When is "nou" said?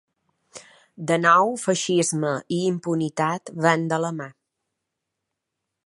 1.25-1.51